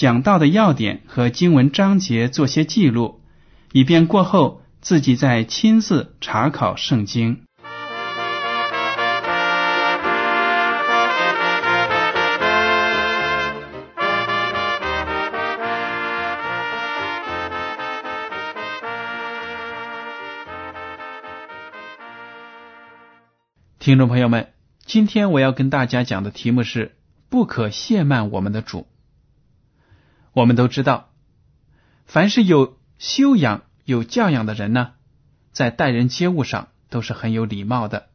[0.00, 3.20] 讲到的要点和经文章节做些记录，
[3.70, 7.42] 以便过后自己再亲自查考圣经。
[23.78, 24.48] 听众朋友们，
[24.86, 26.96] 今天我要跟大家讲的题目是
[27.28, 28.86] “不可亵慢我们的主”。
[30.32, 31.12] 我们都知道，
[32.06, 34.92] 凡是有修养、有教养的人呢，
[35.52, 38.08] 在待人接物上都是很有礼貌的。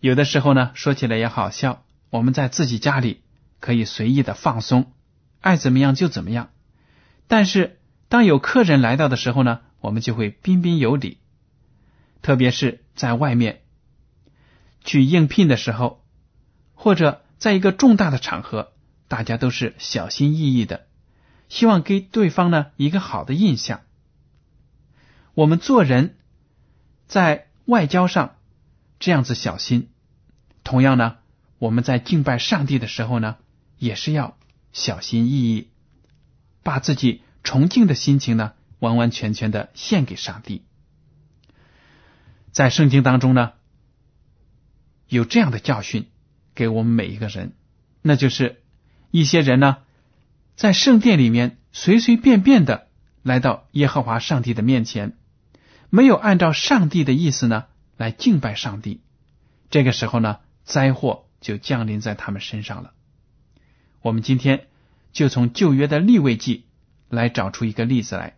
[0.00, 3.22] 有的时候呢，说起来也好笑，我们在自己家里
[3.58, 4.92] 可以随意的放松，
[5.40, 6.50] 爱怎么样就怎么样。
[7.26, 11.18] 但是当有客人来到的时候呢，我们就会彬彬有礼，
[12.22, 13.62] 特别是在外面。
[14.84, 16.04] 去应聘的时候，
[16.74, 18.73] 或者在一个重大的场合，
[19.08, 20.86] 大家都是小心翼翼的，
[21.48, 23.82] 希望给对方呢一个好的印象。
[25.34, 26.16] 我们做人
[27.06, 28.36] 在外交上
[28.98, 29.88] 这样子小心，
[30.62, 31.16] 同样呢，
[31.58, 33.36] 我们在敬拜上帝的时候呢，
[33.78, 34.36] 也是要
[34.72, 35.68] 小心翼翼，
[36.62, 40.64] 把自己崇敬的心情呢完完全全的献给上帝。
[42.52, 43.52] 在圣经当中呢。
[45.06, 46.08] 有这样的教训
[46.54, 47.52] 给我们每一个人，
[48.00, 48.63] 那就是
[49.16, 49.76] 一些人呢，
[50.56, 52.88] 在圣殿里面随随便便的
[53.22, 55.16] 来到耶和华上帝的面前，
[55.88, 57.66] 没有按照上帝的意思呢
[57.96, 59.02] 来敬拜上帝，
[59.70, 62.92] 这个时候呢，灾祸就降临在他们身上了。
[64.02, 64.66] 我们今天
[65.12, 66.64] 就从旧约的立位记
[67.08, 68.34] 来找出一个例子来，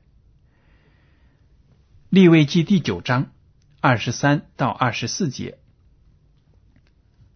[2.11, 3.31] 立位记第九章
[3.81, 5.57] 二十三到二十四节。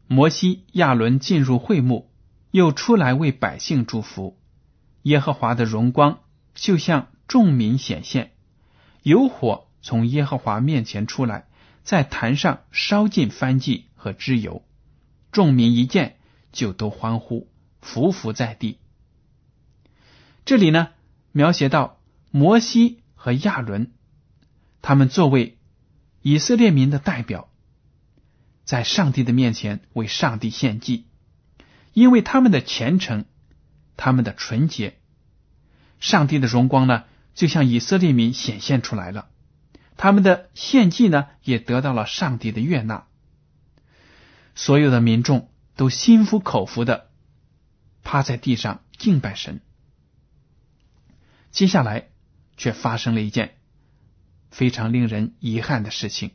[0.08, 2.09] 摩西、亚伦进入会幕，
[2.50, 4.38] 又出来为百姓祝福。
[5.02, 6.20] 耶和华的荣光
[6.54, 8.32] 就向众民显现，
[9.02, 11.48] 有火从耶和华面前出来，
[11.82, 14.64] 在坛上烧尽燔祭和脂油。
[15.32, 16.18] 众民一见，
[16.52, 17.48] 就都欢呼，
[17.80, 18.78] 伏伏在地。
[20.44, 20.88] 这里呢，
[21.32, 22.00] 描写到
[22.30, 23.92] 摩西和亚伦，
[24.82, 25.58] 他们作为
[26.22, 27.48] 以色列民的代表。
[28.64, 31.06] 在上帝的面前为上帝献祭，
[31.92, 33.24] 因为他们的虔诚，
[33.96, 34.98] 他们的纯洁，
[35.98, 39.28] 上帝的荣光呢，就像以色列民显现出来了。
[39.96, 43.06] 他们的献祭呢，也得到了上帝的悦纳。
[44.54, 47.10] 所有的民众都心服口服的
[48.02, 49.60] 趴在地上敬拜神。
[51.50, 52.08] 接下来
[52.56, 53.56] 却发生了一件
[54.50, 56.30] 非常令人遗憾的事情。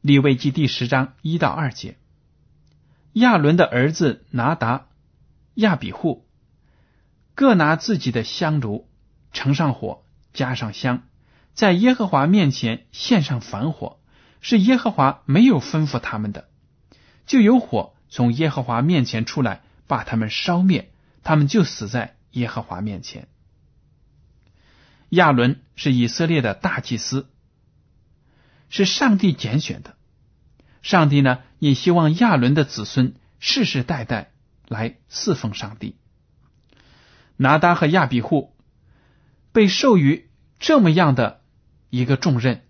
[0.00, 1.96] 立位记第十章一到二节，
[3.12, 4.88] 亚伦的儿子拿达、
[5.54, 6.28] 亚比户
[7.34, 8.88] 各拿自己的香炉，
[9.32, 11.02] 盛上火，加上香，
[11.54, 14.00] 在耶和华面前献上凡火，
[14.40, 16.48] 是耶和华没有吩咐他们的，
[17.26, 23.28] 就有火从耶和华面前出来，把他们烧灭，他们就死在耶和华面前。
[25.08, 27.28] 亚伦是以色列的大祭司。
[28.72, 29.96] 是上帝拣选的，
[30.80, 34.32] 上帝呢也希望亚伦的子孙世世代代
[34.66, 35.94] 来侍奉上帝。
[37.36, 38.56] 拿达和亚比户
[39.52, 40.28] 被授予
[40.58, 41.42] 这么样的
[41.90, 42.62] 一个重任，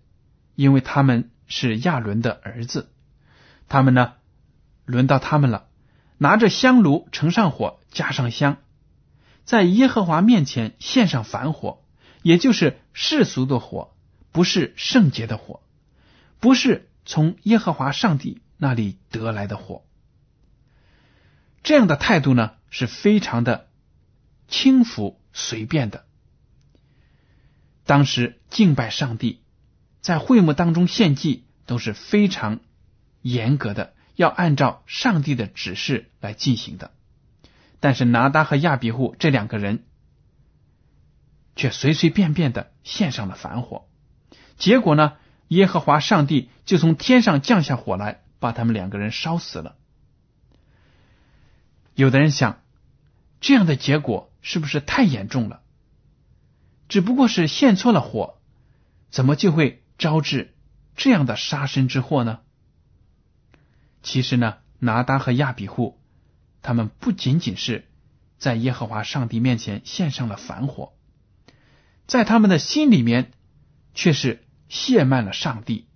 [0.55, 2.91] 因为他们是亚伦的儿子，
[3.67, 4.13] 他们呢
[4.85, 5.67] 轮到他们了，
[6.17, 8.57] 拿着香炉盛上火，加上香，
[9.45, 11.83] 在耶和华面前献上凡火，
[12.23, 13.93] 也就是世俗的火，
[14.33, 15.61] 不是圣洁的火。
[16.39, 19.83] 不是从耶和华上帝那里得来的火，
[21.63, 23.67] 这样的态度呢是非常的
[24.47, 26.05] 轻浮随便的。
[27.87, 29.41] 当时敬拜上帝，
[29.99, 32.59] 在会幕当中献祭都是非常
[33.23, 36.91] 严格的，要按照上帝的指示来进行的。
[37.79, 39.85] 但是拿达和亚比户这两个人
[41.55, 43.87] 却随随便便的献上了凡火，
[44.59, 45.13] 结果呢，
[45.47, 49.77] 耶和华上帝就从天上降下火来，把他们两个人烧死了。
[51.93, 52.61] 有的人想，
[53.39, 55.61] 这样的结果是不是太严重了？
[56.89, 58.39] 只不过是献错了火，
[59.11, 60.55] 怎么就会招致
[60.95, 62.39] 这样的杀身之祸呢？
[64.01, 66.01] 其实呢，拿达和亚比户，
[66.63, 67.87] 他们不仅仅是
[68.39, 70.93] 在耶和华上帝面前献上了反火，
[72.07, 73.31] 在他们的心里面
[73.93, 75.87] 却是亵慢了上帝，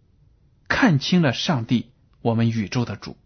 [0.68, 1.92] 看清了上帝，
[2.26, 3.18] 我们宇宙的主。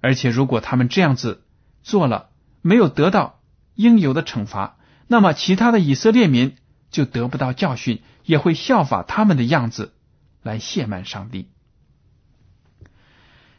[0.00, 1.44] 而且，如果他们这样子
[1.84, 2.30] 做了，
[2.60, 3.40] 没有得到
[3.76, 6.56] 应有的惩罚，那么其他的以色列民
[6.90, 9.94] 就得不到教训，也会效法他们的样子
[10.42, 11.50] 来亵慢上帝。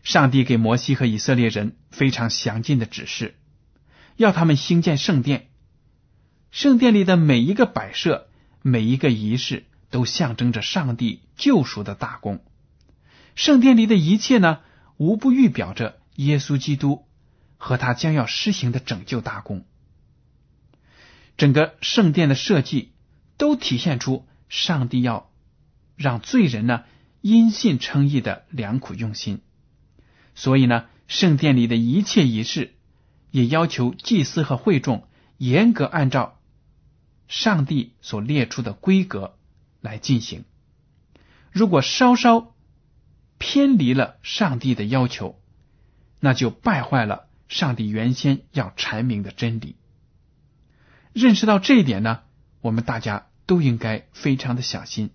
[0.03, 3.35] 上帝给摩西和以色列人非常详尽的指示，
[4.17, 5.47] 要他们兴建圣殿。
[6.51, 8.27] 圣殿里的每一个摆设、
[8.61, 12.43] 每一个仪式，都象征着上帝救赎的大功。
[13.35, 14.59] 圣殿里的一切呢，
[14.97, 15.99] 无不预表着。
[16.15, 17.07] 耶稣基督
[17.57, 19.65] 和他将要施行的拯救大功，
[21.37, 22.91] 整个圣殿的设计
[23.37, 25.31] 都体现出上帝要
[25.95, 26.83] 让罪人呢
[27.21, 29.41] 因信称义的良苦用心。
[30.35, 32.75] 所以呢，圣殿里的一切仪式
[33.31, 35.07] 也要求祭司和会众
[35.37, 36.39] 严格按照
[37.27, 39.35] 上帝所列出的规格
[39.81, 40.45] 来进行。
[41.51, 42.52] 如果稍稍
[43.45, 45.37] 偏离了上帝的要求，
[46.21, 49.75] 那就败坏了上帝原先要阐明的真理。
[51.11, 52.21] 认识到这一点呢，
[52.61, 55.09] 我们大家都应该非常的小心，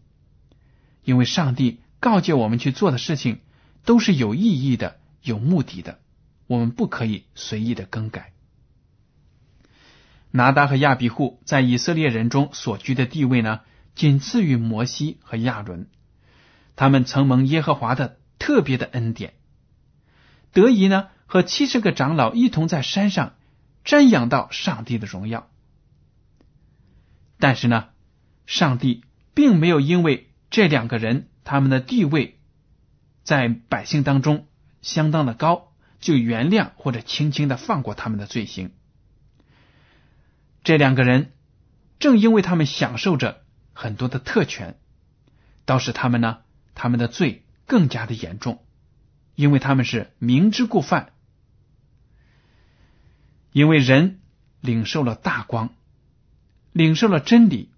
[1.05, 3.41] 因为上帝告诫我们去做的事情
[3.87, 5.99] 都是有意义的、有目的的，
[6.47, 8.35] 我们不可以随意的更改。
[10.31, 13.61] 拿达和亚比户在以色列人中所居的地位呢，
[13.95, 15.89] 仅次于摩西和亚伦，
[16.79, 19.35] 他们曾蒙耶和华的特别的恩典。
[20.53, 23.35] 得以呢和七十个长老一同在山上
[23.85, 25.51] 瞻仰到上帝的荣耀，
[27.41, 27.89] 但是呢，
[28.47, 29.03] 上帝
[29.35, 32.39] 并没有因为这两个人他们的地位
[33.25, 34.47] 在百姓当中
[34.81, 38.71] 相当的高，就原谅或者轻轻的放过他们的罪行。
[40.63, 41.33] 这两个人
[41.99, 43.43] 正因为他们享受着
[43.73, 44.79] 很多的特权，
[45.65, 46.39] 倒使他们呢
[46.79, 48.65] 他们的罪更加的严重。
[49.35, 51.13] 因为他们是明知故犯，
[53.53, 54.19] 因为人
[54.61, 55.75] 领受了大光，
[56.73, 57.71] 领受了真理，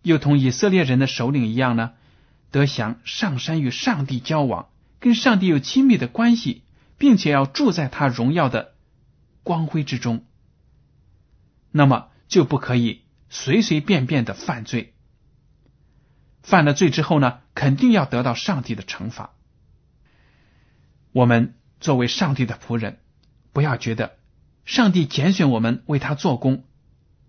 [0.00, 1.92] 又同以色列人的首领一样呢，
[2.50, 6.62] 得享上山与上帝交往，跟上帝有亲密的关系，
[6.96, 8.72] 并且要住在他荣耀的
[9.42, 10.24] 光辉之中，
[11.70, 14.94] 那么就不可以随随便便的犯罪。
[16.48, 19.34] 犯了罪之后呢，肯定要得到上帝的惩罚。
[21.12, 23.00] 我们作为上帝的仆人，
[23.52, 24.16] 不要觉得
[24.64, 26.64] 上帝拣选我们为他做工，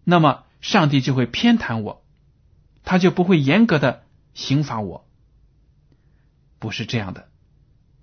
[0.06, 2.06] 那么上帝就会偏袒我，
[2.86, 4.04] 他就不会严格的
[4.34, 5.06] 刑罚我。
[6.58, 7.28] 不是这样的，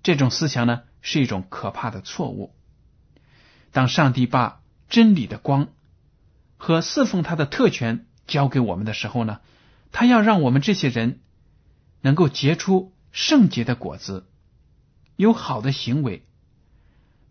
[0.03, 2.53] 这种思想呢是一种可怕的错误。
[3.71, 5.69] 当上帝把真理的光
[6.57, 9.39] 和侍奉他的特权交给我们的时候呢，
[9.99, 11.21] 他要让我们这些人
[12.01, 14.29] 能够结出圣洁的果子。
[15.15, 16.23] 有好的行为，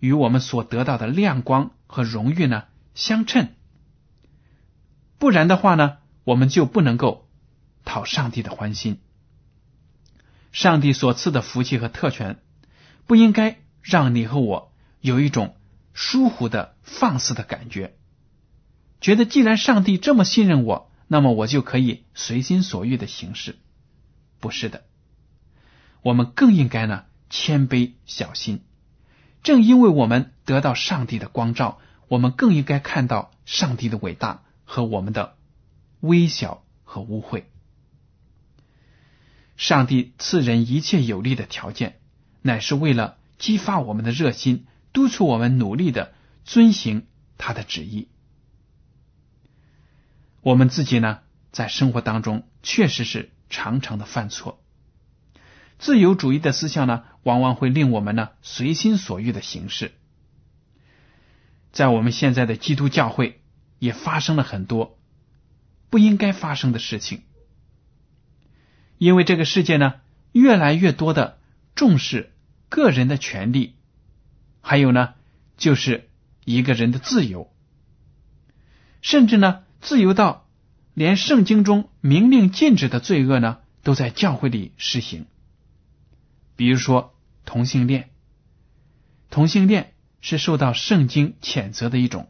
[0.00, 3.50] 与我们所得到的亮光和荣誉呢相称，
[5.16, 7.28] 不然的话呢，我们就不能够
[7.84, 8.98] 讨上帝的欢心。
[10.50, 12.40] 上帝所赐的福气和特权，
[13.06, 15.54] 不应该让你和我有一种
[15.94, 17.94] 疏忽的放肆的感觉，
[19.00, 23.58] 觉得既然上帝这么信任我，那么我就可以随心所欲的行事。
[24.40, 24.84] 不是的，
[26.02, 27.04] 我们更应该呢。
[27.28, 28.60] 谦卑小心，
[29.42, 35.36] 正因为我们得到上帝的光照，我们更应该看到上帝的伟大和我们的
[35.98, 37.42] 微小和污秽。
[39.56, 41.98] 上帝赐人一切有利的条件，
[42.42, 47.08] 乃是为了激发我们的热心，督促我们努力的遵行
[47.38, 48.06] 他的旨意。
[50.46, 54.62] 我们自己呢，在生活当中确实是常常的犯错。
[55.76, 59.90] 自由主义的思想呢，往往会令我们呢随心所欲的行事。
[61.72, 63.42] 在我们现在的基督教会，
[63.80, 65.00] 也发生了很多
[65.90, 67.24] 不应该发生的事情，
[68.98, 69.94] 因为这个世界呢，
[70.30, 71.40] 越来越多的
[71.74, 72.32] 重视
[72.68, 73.74] 个人的权利，
[74.60, 75.14] 还有呢，
[75.56, 76.08] 就是
[76.44, 77.52] 一个人的自由，
[79.02, 80.48] 甚至呢，自由到
[80.94, 85.26] 连圣经中明令禁止的罪恶呢，都在教会里实行。
[86.56, 87.14] 比如说
[87.44, 88.10] 同性恋，
[89.30, 92.28] 同性恋是受到圣经谴责的一种。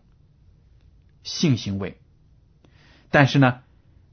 [1.22, 1.98] 性行为，
[3.10, 3.60] 但是呢，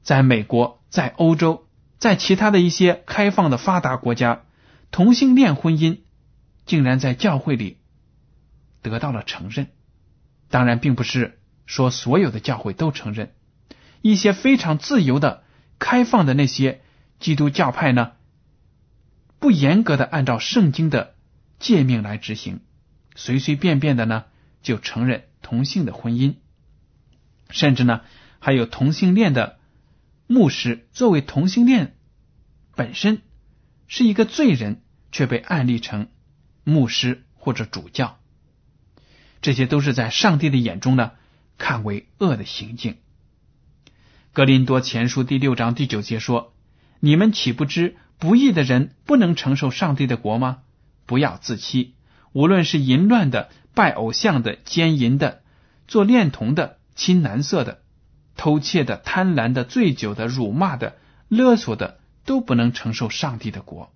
[0.02, 4.46] 在美国、在欧洲、在其他的一些开放的发达国家，
[4.90, 5.98] 同性恋婚姻
[6.64, 7.76] 竟然在教会里
[8.80, 9.68] 得到了承认。
[10.48, 13.32] 当然，并不是说所有的教会都承认，
[14.02, 15.44] 一些非常自由的、
[15.78, 16.82] 开放的那些
[17.20, 18.12] 基督教派呢，
[19.38, 21.14] 不严格的按照圣经的
[21.58, 22.60] 诫命来执行，
[23.14, 24.24] 随随便便的呢
[24.62, 26.34] 就承认同性的婚姻。
[27.50, 28.02] 甚至呢，
[28.38, 29.58] 还有同性恋的
[30.26, 31.96] 牧师，作为同性恋
[32.74, 33.22] 本身
[33.86, 36.08] 是一个罪人，却被案例成
[36.64, 38.18] 牧师或者主教，
[39.40, 41.12] 这些都是在上帝的眼中呢
[41.58, 42.96] 看为恶的行径。
[44.32, 46.54] 格林多前书第六章第九节说
[47.00, 50.58] ：“你们岂不知不义的人不能承受上帝的国吗？
[51.06, 51.94] 不要自欺，
[52.32, 55.42] 无论是淫乱的、拜偶像的、奸淫的、
[55.86, 57.82] 做恋童的。”亲男色的、
[58.36, 60.96] 偷窃的、贪婪的、醉酒的、辱骂的、
[61.26, 63.92] 勒索的，都不能承受上帝的国。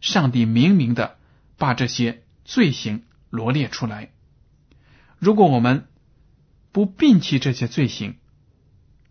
[0.00, 1.16] 上帝明明的
[1.58, 4.10] 把这些罪行罗列出来。
[5.20, 5.86] 如果我们
[6.72, 8.16] 不摒弃这些罪行，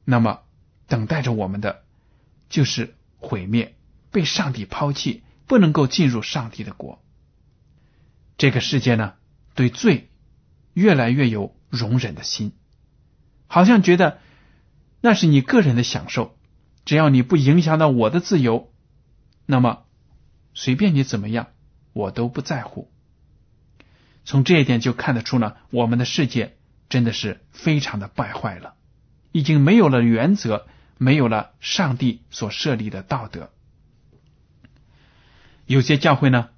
[0.06, 0.42] 那么
[0.88, 1.84] 等待着我们的
[2.50, 3.76] 就是毁灭，
[4.12, 7.02] 被上帝抛弃，不能够进入上帝的国。
[8.38, 9.14] 这个世界呢，
[9.56, 10.10] 对罪
[10.74, 11.58] 越来越有。
[11.70, 12.54] 容忍的心，
[13.46, 14.22] 好像觉得
[15.02, 16.36] 那是你个人的享受，
[16.84, 18.74] 只要你不影响到我的自由，
[19.46, 19.86] 那么
[20.56, 21.50] 随便你怎么样，
[21.94, 22.92] 我都不在乎。
[24.26, 26.58] 从这一点就看得出呢，我们的世界
[26.90, 28.76] 真的是非常的败坏了，
[29.32, 30.68] 已经没有了原则，
[30.98, 33.52] 没有了上帝所设立的道德。
[35.66, 36.50] 有些教会呢，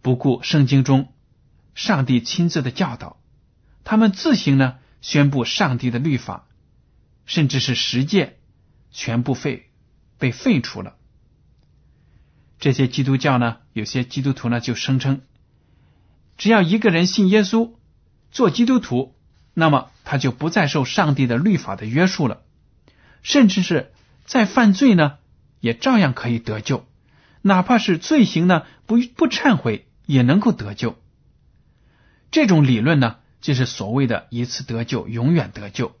[0.00, 1.12] 不顾圣经中
[1.74, 3.20] 上帝亲自的教导。
[3.84, 6.48] 他们自行呢宣布上帝的律法，
[7.26, 8.38] 甚至是十诫
[8.90, 9.70] 全部废
[10.18, 10.96] 被废除了。
[12.58, 15.20] 这些基督教呢，有些基督徒呢就声称，
[16.38, 17.74] 只要一个人信耶稣
[18.30, 19.14] 做基督徒，
[19.54, 22.42] 那么他就不再受上帝的律法的约束了，
[23.22, 23.92] 甚至是
[24.24, 25.18] 再犯罪呢，
[25.60, 26.86] 也照样可以得救，
[27.42, 30.96] 哪怕是罪行呢不不忏悔也能够得救。
[32.30, 33.16] 这种理论呢。
[33.42, 35.96] 就是所谓的一次得救，永远得救，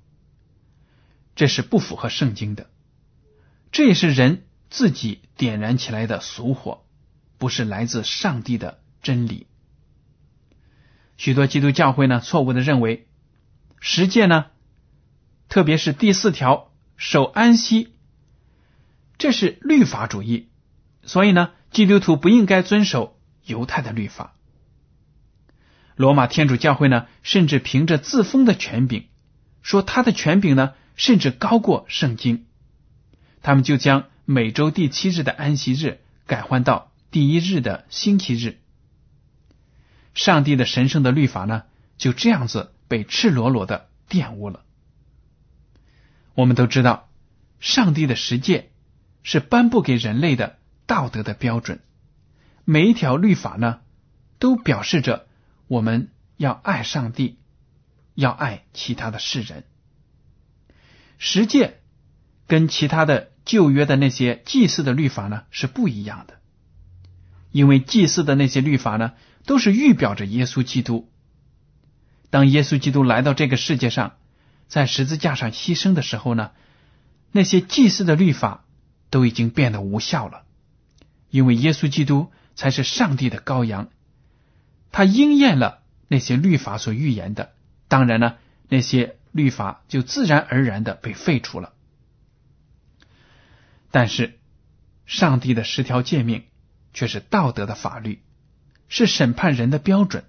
[1.34, 2.70] 这是不符合圣经的。
[3.72, 6.84] 这也是人自己点燃起来的俗火，
[7.38, 9.48] 不是来自上帝的真理。
[11.16, 13.08] 许多基督教会呢，错误的认为
[13.84, 14.46] 十诫呢，
[15.48, 17.92] 特别是第四条守安息，
[19.18, 20.48] 这是律法主义，
[21.02, 24.36] 所以呢，基督徒不应该遵守犹太的律法。
[25.96, 29.08] 罗马天主教会呢，甚至凭着自封的权柄，
[29.62, 32.46] 说他的权柄呢，甚至高过圣经。
[33.42, 38.60] 他们就将每周第七日的安息日改换到第一日的星期日。
[40.14, 41.64] 上帝的神圣的律法呢，
[41.98, 44.66] 就这样子被赤裸裸的玷污了。
[46.34, 47.08] 我们都知道，
[47.58, 48.70] 上帝的十诫
[49.22, 51.80] 是颁布给人类的道德的标准，
[52.66, 53.80] 每一条律法呢，
[54.38, 55.26] 都表示着。
[55.68, 57.38] 我们要爱上帝，
[58.14, 59.64] 要爱其他的世人。
[61.16, 61.80] 十诫
[62.46, 66.42] 跟其他的旧约的那些祭祀的律法呢是不一样的，
[67.52, 69.14] 因为祭祀的那些律法呢
[69.46, 71.10] 都是预表着耶稣基督。
[72.32, 74.16] 当耶稣基督来到这个世界上，
[74.66, 76.52] 在十字架上牺牲的时候呢，
[77.30, 78.64] 那些祭祀的律法
[79.10, 80.46] 都已经变得无效了，
[81.28, 83.90] 因为耶稣基督才是上帝的羔羊。
[84.92, 87.52] 他应验了那些律法所预言的，
[87.86, 88.36] 当然呢，
[88.66, 91.74] 那些律法就自然而然的被废除了。
[93.90, 94.38] 但是，
[95.04, 96.44] 上帝的十条诫命
[96.94, 98.22] 却是道德的法律，
[98.88, 100.24] 是审判人的标准，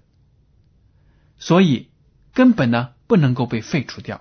[1.38, 1.88] 所以
[2.34, 4.20] 根本呢不能够被废除掉。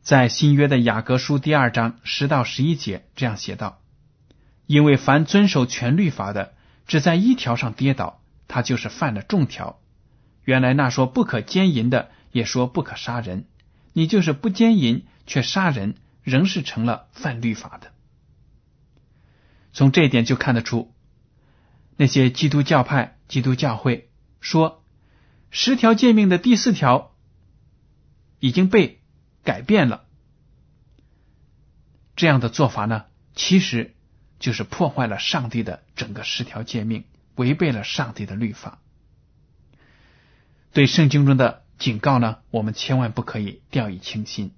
[0.00, 3.80] 在新约的雅各书第二章十到十一节这样写道
[4.66, 6.54] ：“因为凡遵守全律法的，
[6.86, 9.80] 只在一条上跌倒。”他就是犯了重条。
[10.44, 13.46] 原来那说不可奸淫的，也说不可杀人，
[13.94, 17.92] 你就是不奸淫却杀人，仍是成了犯律法的。
[19.72, 20.92] 从这一点就看得出，
[21.96, 24.10] 那些基督教派、基督教会
[24.42, 24.81] 说
[25.54, 27.14] 十条诫命的第四条
[28.40, 29.02] 已经被
[29.44, 30.06] 改变了，
[32.16, 33.04] 这样的做法呢，
[33.34, 33.94] 其实
[34.38, 37.04] 就是破坏了上帝的整个十条诫命，
[37.36, 38.80] 违背了上帝的律法。
[40.72, 44.54] 对圣经中的警告呢，我们千万不可以掉以轻心。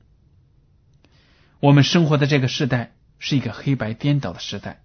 [1.58, 4.84] 我们生活的这个时代是一个黑白颠倒的时代。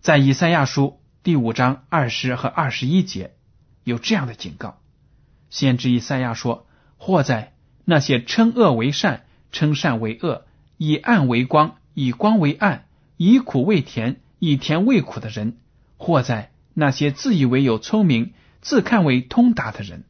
[0.00, 3.34] 在以赛亚书第五章二十和二十一节
[3.88, 4.78] 有这样的警告：
[5.48, 6.66] 先知以赛亚说
[6.98, 7.54] ：“或在
[7.86, 15.52] 那些称恶为善、称善为恶、以暗为光、以光为暗、以苦为甜、以甜为苦的人；
[15.96, 20.04] 或在那些自以为有聪明、自看为通达的人。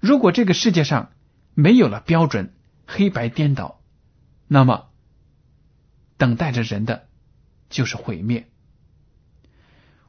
[0.00, 1.12] 如果这个世界上
[1.54, 2.52] 没有了标准，
[2.84, 3.80] 黑白颠倒，
[4.48, 4.88] 那么
[6.16, 7.06] 等待着人的。”
[7.70, 8.50] 就是毁灭。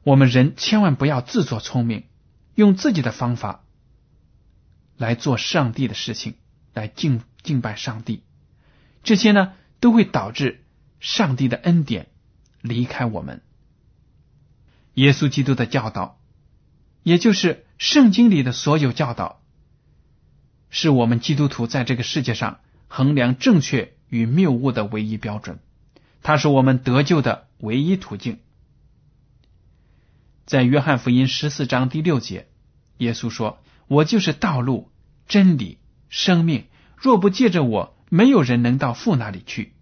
[0.04, 2.04] 我们人千万不要自作聪明，
[2.54, 3.64] 用自己的方法
[4.98, 6.34] 来做上帝的事情，
[6.74, 8.22] 来敬敬拜上帝。
[9.02, 10.62] 这些呢，都会导致
[11.00, 12.08] 上帝的恩典
[12.60, 13.42] 离开我们。
[14.92, 16.20] 耶稣基督的教导，
[17.02, 19.42] 也就是圣经里的所有教导，
[20.68, 25.58] 是我们基督徒在这个世界上衡量正确与谬误的唯一标准。
[26.22, 27.48] 它是我们得救的。
[27.58, 28.40] 唯一途径，
[30.46, 32.48] 在约翰福音十四章第六节，
[32.98, 34.90] 耶稣说：“我就是道路、
[35.26, 35.78] 真理、
[36.10, 36.66] 生命。
[36.98, 39.72] 若不借着我，没有人能到父那里去。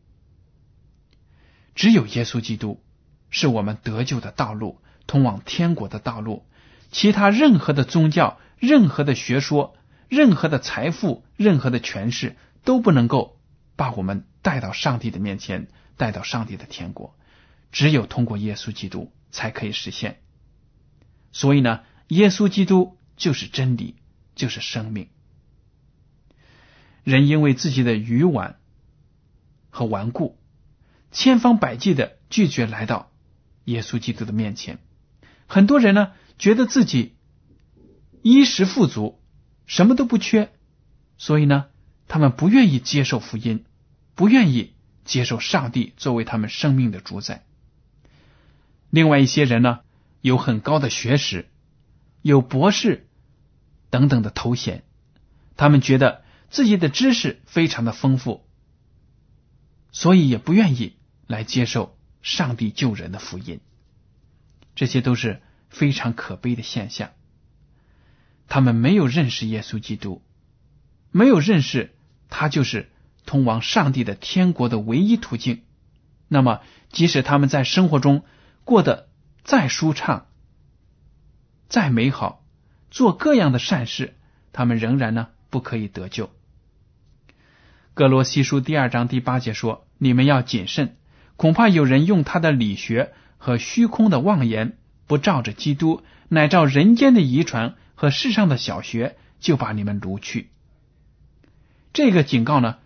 [1.74, 2.80] 只有耶稣基督
[3.28, 6.46] 是我们得救的道路，通往天国的道路。
[6.92, 9.74] 其他任何的宗教、任何的学说、
[10.08, 13.40] 任何的财富、任何的权势，都不能够
[13.74, 17.16] 把我们带到上帝的面前，带到上帝的天国。”
[17.72, 20.20] 只有通过耶稣基督才可以实现。
[21.32, 23.96] 所以呢，耶稣基督就是真理，
[24.34, 25.08] 就是生命。
[27.04, 28.60] 人因为自己的愚顽
[29.70, 30.38] 和顽固，
[31.10, 33.10] 千方百计的拒绝来到
[33.64, 34.78] 耶稣基督的面前。
[35.46, 37.16] 很多人呢，觉得自己
[38.22, 39.20] 衣食富足，
[39.66, 40.52] 什么都不缺，
[41.18, 41.66] 所以呢，
[42.08, 43.64] 他们不愿意接受福音，
[44.14, 47.44] 不愿意接受上帝作为他们生命的主宰。
[48.90, 49.80] 另外一些人呢，
[50.22, 51.50] 有很高的学识，
[52.22, 53.06] 有博士
[53.90, 54.84] 等等的头衔，
[55.56, 58.46] 他们觉得自己的知识非常的丰富，
[59.90, 63.60] 所以也不愿意来接受上帝救人的福音。
[64.74, 67.10] 这些都是非常可悲的现象。
[68.48, 70.22] 他们没有认识耶稣基督，
[71.10, 71.94] 没有认识
[72.28, 72.90] 他就是
[73.26, 75.64] 通往上帝的天国的唯一途径。
[76.28, 78.24] 那么，即使他们在生活中，
[78.64, 79.08] 过得
[79.44, 80.26] 再舒畅、
[81.68, 82.44] 再美好，
[82.90, 84.14] 做各样的善事，
[84.52, 86.30] 他们仍然呢不可以得救。
[87.94, 90.96] 格罗西书第二章第八节说：“你们要谨慎，
[91.36, 100.50] 恐怕有人用他的理学和虚空的妄言，不照着基督，乃照人间的遗传和世上的小学，就把你们掳去。”
[101.92, 102.78] 这个警告呢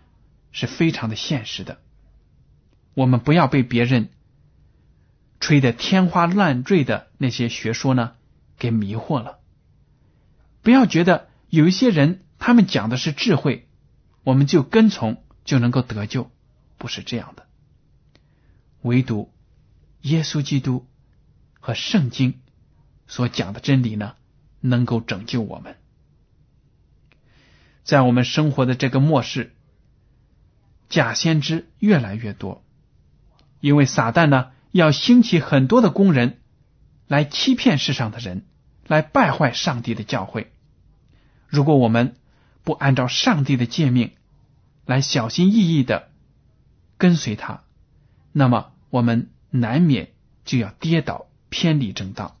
[0.51, 1.77] 是非常的现实的，
[2.95, 4.09] 我们不要被别人。
[5.39, 8.13] 吹得天花乱坠的那些学说呢，
[8.57, 9.39] 给迷惑了。
[10.63, 13.69] 不要觉得有一些人他们讲的是智慧，
[14.23, 16.31] 我们就跟从就能够得救，
[16.77, 17.45] 不是这样的。
[18.81, 19.31] 唯独
[20.01, 20.87] 耶稣基督
[21.59, 22.41] 和圣经
[23.07, 24.15] 所讲的真理呢，
[24.59, 25.77] 能够拯救我们。
[27.83, 29.55] 在我们生活的这个末世，
[30.89, 32.65] 假先知越来越多，
[33.59, 34.51] 因为撒旦呢。
[34.71, 36.39] 要兴起很多的工人
[37.07, 38.45] 来欺骗世上的人，
[38.85, 40.47] 来败坏上帝的教诲。
[41.47, 42.15] 如果我们
[42.63, 44.11] 不按照上帝的诫命
[44.85, 46.09] 来小心翼翼的
[46.97, 47.63] 跟随他，
[48.33, 50.09] 那么我们难免
[50.43, 52.37] 就要跌倒偏离正道。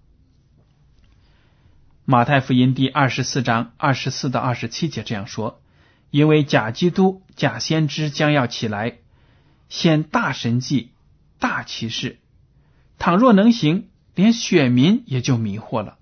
[2.03, 5.61] 马太福音第二十四章二十四到二十七节这样说
[6.11, 8.97] ：“因为假基督、假先知将要起来，
[9.69, 10.91] 显大神迹。”
[11.39, 12.19] 大骑士，
[12.97, 15.97] 倘若能行，连选民也就迷惑了。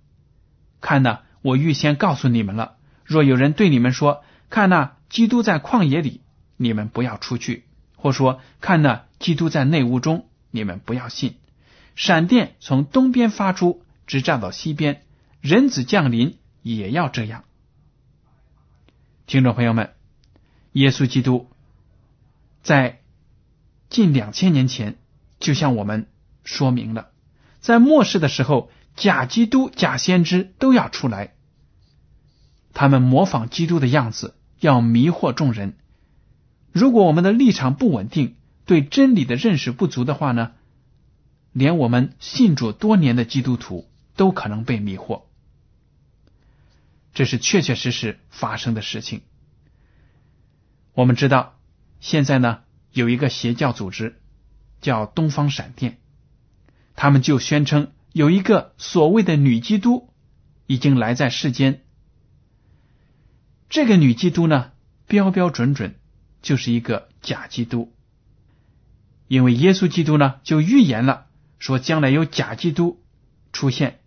[0.82, 2.78] 看呐，我预先告诉你们了。
[3.04, 6.22] 若有人对你们说：“看呐，基督在旷野里”，
[6.58, 7.64] 你们不要出去；
[7.96, 11.36] 或说：“看呐，基督在内屋中”，你们不要信。
[11.96, 15.04] 闪电从东边发出，直照到西边，
[15.42, 17.44] 人子降临也要这样。
[19.28, 19.94] 听众朋友们，
[20.72, 21.50] 耶稣基督
[22.62, 23.02] 在
[23.90, 24.98] 近两千年前
[25.40, 26.08] 就向我们
[26.44, 27.12] 说明了，
[27.60, 31.36] 在末世的时候，假基督、假先知都要出来，
[32.74, 35.78] 他们模仿基督的样子，要迷惑众人。
[36.72, 40.54] 如果我们的立场不稳定，对真理的认识不足的话呢，
[41.52, 45.24] 连我们信主多年的基督徒都可能被迷惑。
[47.14, 49.22] 这是确确实实发生的事情。
[50.94, 51.58] 我们知道，
[52.02, 52.60] 现在呢
[52.92, 54.20] 有一个邪教组织
[54.86, 55.98] 叫东方闪电，
[56.96, 60.14] 他们就宣称有一个所谓的女基督
[60.68, 61.82] 已经来在世间。
[63.68, 64.74] 这个女基督呢，
[65.08, 65.96] 标标准准
[66.44, 67.92] 就是一个假基督，
[69.28, 71.26] 因为耶稣基督呢就预言了，
[71.58, 73.02] 说将来有假基督
[73.52, 74.02] 出现，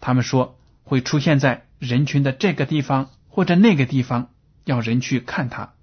[0.00, 1.64] 他们说会出现在。
[1.78, 4.30] 人群的这个地方或者那个地方，
[4.64, 5.74] 要人去看他。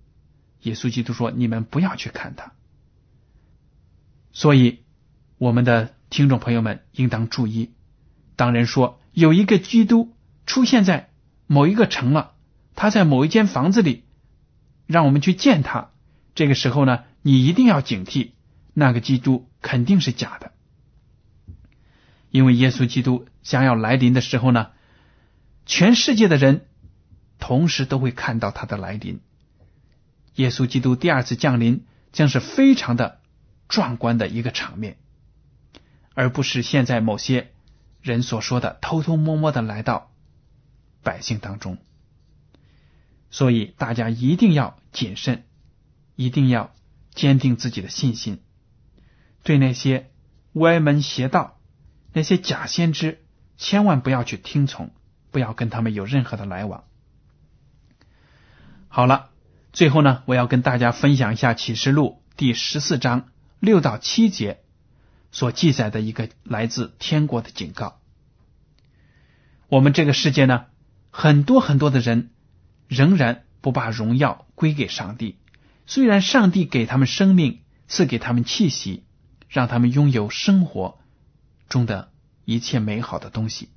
[0.63, 2.53] 耶稣基督说：“你们不要去看他。”
[4.33, 4.79] 所以，
[5.37, 7.71] 我们的听众朋友们应当注意，
[8.35, 10.11] 当人说有一个基督
[10.45, 11.11] 出现在
[11.47, 12.33] 某一个城了，
[12.75, 14.03] 他在某一间房子里，
[14.87, 15.91] 让我们去见他。
[16.35, 18.31] 这个时候呢，你一定要警惕，
[18.73, 20.51] 那个基督肯定是假的，
[22.31, 24.71] 因为耶稣基督将要来临的时候呢。
[25.65, 26.65] 全世界的人
[27.39, 29.21] 同时都会看到他的来临。
[30.35, 33.21] 耶稣基督第二次降临将是非常的
[33.67, 34.97] 壮观的一个场面，
[36.13, 37.51] 而不是现在某些
[38.01, 40.11] 人所说的偷偷摸摸的来到
[41.01, 41.77] 百姓当中。
[43.29, 45.43] 所以大家一定要谨慎，
[46.15, 46.73] 一定要
[47.13, 48.41] 坚定自己的信心，
[49.43, 50.11] 对那些
[50.53, 51.59] 歪门邪道、
[52.11, 53.23] 那些假先知，
[53.57, 54.91] 千万不要去听从。
[55.31, 56.83] 不要跟他们有任何的来往。
[58.87, 59.31] 好了，
[59.71, 63.31] 最后呢，我要跟大家分享一下启示录第十四章
[63.63, 64.59] 六到七节
[65.31, 68.01] 所记载的一个来自天国的警告。
[69.69, 70.65] 我们这个世界呢，
[71.11, 72.31] 很多很多的人
[72.89, 75.39] 仍然不把荣耀归给上帝。
[75.87, 79.05] 虽然上帝给他们生命，赐给他们气息，
[79.47, 80.99] 让他们拥有生活
[81.69, 82.11] 中的
[82.43, 83.69] 一切美好的东西。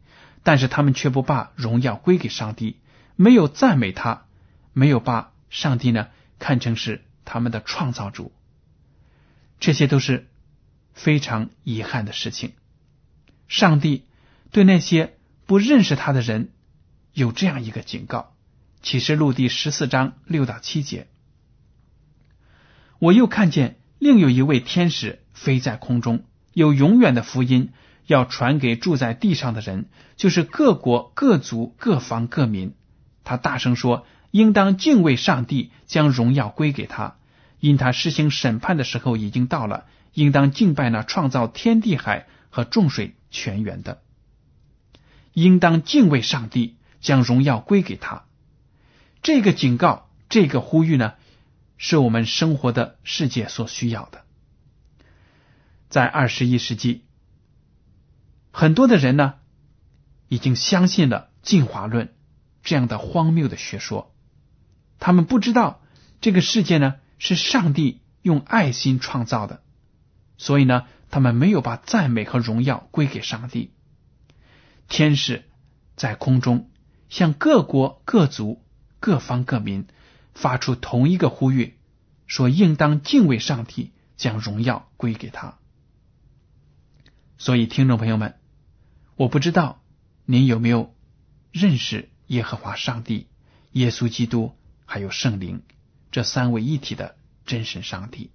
[0.42, 2.80] 但是他们却不把荣耀归给上帝，
[3.14, 4.26] 没有赞美他，
[4.72, 6.08] 没有把上帝呢
[6.40, 8.32] 看成是他们的创造主，
[9.60, 10.28] 这些都是
[10.92, 12.52] 非常遗憾的事情。
[13.48, 14.04] 上帝
[14.50, 15.16] 对那些
[15.46, 16.50] 不认识他的人
[17.12, 18.34] 有这样一个警告：
[18.82, 21.06] 启示录第十四章六到七节。
[22.98, 27.72] 我又看见另有一位天使飞在空中，有永远的福音。
[28.08, 32.72] 要传给住在地上的人，就是各国、各族、各方、各民。
[33.24, 37.16] 他大声说：“应当敬畏上帝，将荣耀归给他，
[37.66, 39.86] 因他施行审判的时候已经到了。
[40.12, 44.00] 应当敬拜那创造天地海和众水泉源的。
[45.34, 48.24] 应当敬畏上帝，将荣耀归给他。”
[49.20, 51.14] 这个警告，这个呼吁呢，
[51.76, 54.24] 是我们生活的世界所需要的。
[55.90, 57.02] 在二十一世纪。
[58.52, 59.34] 很多的人呢，
[60.28, 62.14] 已经相信了进化论
[62.62, 64.14] 这样的荒谬的学说。
[64.98, 65.82] 他们不知道
[66.22, 69.62] 这个世界呢是上帝用爱心创造的，
[70.38, 73.72] 所以呢，他们没有把赞美和荣耀归给上帝。
[74.88, 75.44] 天使
[75.96, 76.70] 在空中
[77.08, 78.64] 向各国各族
[79.00, 79.86] 各方各民
[80.34, 81.78] 发出同一个呼吁，
[82.26, 85.58] 说应当敬畏上帝，将荣耀归给他。
[87.38, 88.38] 所以，听众朋友们。
[89.18, 89.82] 我不知道
[90.26, 90.94] 您有没有
[91.52, 93.28] 认识耶和华上帝、
[93.72, 95.62] 耶稣基督还有圣灵
[96.16, 98.30] 这三位一体的真神上帝。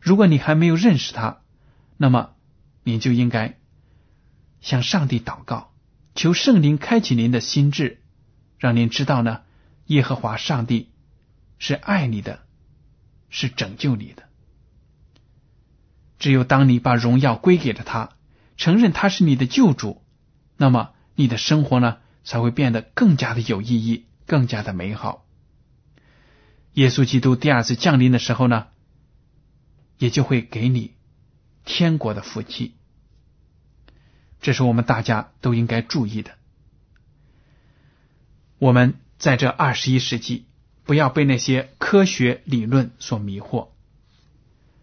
[0.00, 1.42] 如果你还没有认识他，
[1.96, 2.34] 那么
[2.82, 3.56] 你就应该
[4.60, 5.72] 向上帝祷告，
[6.16, 8.02] 求圣灵开启您的心智，
[8.58, 9.42] 让您知道呢，
[9.86, 10.90] 耶和华上帝
[11.60, 12.40] 是爱你的，
[13.30, 14.24] 是拯救你的。
[16.18, 18.10] 只有当你把荣耀归给了他。
[18.56, 20.02] 承认他是你的救主，
[20.56, 25.27] 那么你的生活呢才会变得更加的有意义，更加的美好。
[26.74, 28.66] 耶稣基督第二次降临的时候呢，
[29.98, 30.94] 也就会给你
[31.64, 32.74] 天国的福气。
[34.40, 36.32] 这是我们大家都应该注意的。
[38.58, 40.46] 我们在这二十一世纪，
[40.84, 43.68] 不要被那些科学理论所迷惑，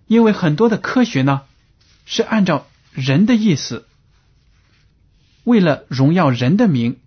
[0.07, 1.41] 因为很多的科学呢
[2.05, 2.67] 是按照。
[2.97, 3.89] 人的意思，
[5.43, 7.01] 为了荣耀人的名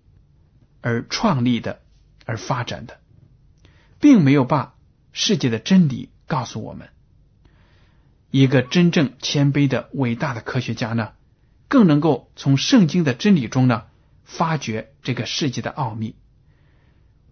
[0.82, 1.80] 而创立的，
[2.26, 3.00] 而发展的，
[4.00, 4.74] 并没有把
[5.12, 6.88] 世界的真理告诉我们。
[8.30, 11.12] 一个真正谦卑的伟大的科学家呢，
[11.66, 13.84] 更能够从圣经的真理中呢，
[14.24, 16.14] 发掘这个世界的奥秘。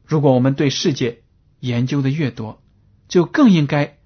[0.05, 1.23] 如果我们对世界
[1.61, 2.63] 研究的越多，
[3.09, 3.99] 就更应该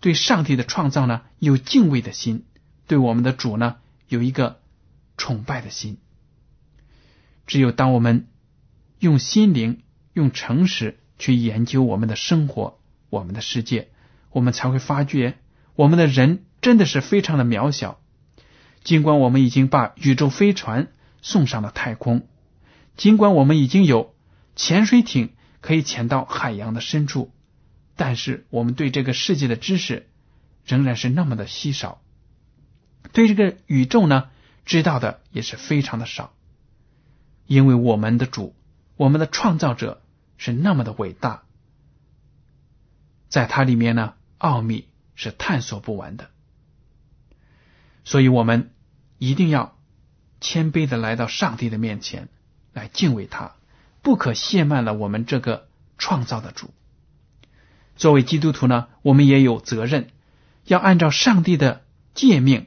[0.00, 2.44] 对上帝的创造呢有敬畏的心，
[2.88, 3.76] 对我们的主呢
[4.08, 4.60] 有一个
[5.16, 5.98] 崇拜的心。
[7.46, 8.28] 只有当我们
[8.98, 13.90] 用心灵、用诚实去研究我们的生活、我们的世界，
[14.32, 15.38] 我们才会发觉
[15.76, 18.00] 我们的人真的是非常的渺小。
[18.82, 20.88] 尽管我们已经把宇宙飞船
[21.20, 22.26] 送上了太空，
[22.96, 24.16] 尽管我们已经有
[24.56, 27.30] 潜水艇可以潜到海洋的深处。
[27.94, 30.08] 但是我们对这个世界的知识
[30.66, 32.02] 仍然是那么的稀少，
[33.12, 34.28] 对这个宇宙呢
[34.64, 36.32] 知道的也是非常的少，
[37.46, 38.56] 因为我们的主，
[38.96, 40.01] 我们的创造者
[40.44, 41.44] 是那么的伟大，
[43.28, 46.30] 在它里面呢奥秘是探索不完的，
[48.02, 48.72] 所以我们
[49.18, 49.78] 一定要
[50.40, 52.28] 谦卑的来到上帝的面前
[52.72, 53.52] 来敬畏他，
[54.02, 56.74] 不可亵慢了我们这个创造的主。
[57.94, 60.08] 作为基督徒呢，我们也有责任，
[60.64, 62.66] 要按照上帝的诫命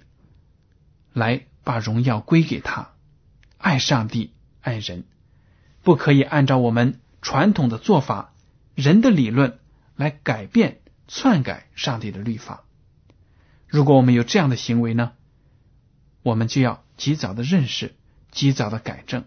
[1.12, 2.94] 来把荣耀归给他，
[3.58, 5.04] 爱上帝，爱人，
[5.84, 8.36] 不可以按照我们传统的做法、
[8.76, 9.58] 人的理论
[9.96, 12.66] 来改变、篡改上帝的律法。
[13.68, 15.14] 如果我们有这样的行为呢，
[16.22, 17.96] 我们就要及早的认识，
[18.30, 19.24] 及早的改正，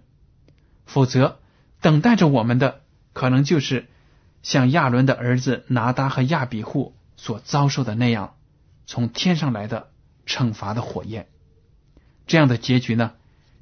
[0.87, 1.41] 否则
[1.81, 2.83] 等待着我们的
[3.13, 3.89] 可能就是。
[4.41, 8.37] 像亚伦的儿子拿达和亚比户所遭受的那样，
[8.87, 9.91] 从天上来的
[10.25, 11.27] 惩罚的火焰，
[12.29, 13.15] 这样的结局呢，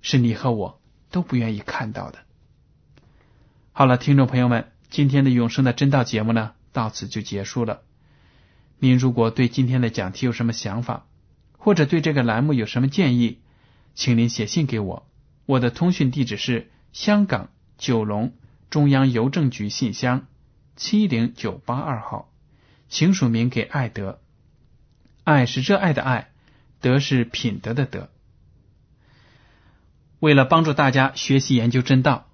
[0.03, 0.79] 是你和我
[1.11, 2.26] 都不愿意看到的。
[3.79, 7.83] 好了，听众朋友们，今天的永生的真道节目呢，到此就结束了。
[8.79, 11.05] 您如果对今天的讲题有什么想法，
[11.59, 13.43] 或者对这个栏目有什么建议，
[13.95, 15.07] 请您写信给我。
[15.45, 18.33] 我的通讯地址是香港九龙
[18.71, 20.27] 中央邮政局信箱。
[20.75, 22.33] 七零九八二号，
[22.89, 24.21] 请署名给爱德。
[25.23, 26.31] 爱是热爱的爱，
[26.81, 28.09] 德是品德的德。
[30.19, 32.27] 为了帮助大家学习研究真道，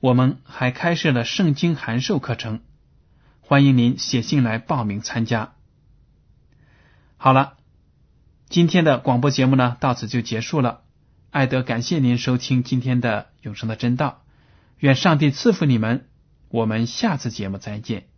[0.00, 2.60] 我们还开设了圣经函授课程，
[3.40, 5.52] 欢迎您写信来报名参加。
[7.16, 7.58] 好了，
[8.48, 10.80] 今天的广播节目呢，到此就结束了。
[11.30, 14.24] 爱德感谢您收听今天的永生的真道，
[14.78, 16.08] 愿上帝赐福你们。
[16.48, 18.09] 我们下次节目再见。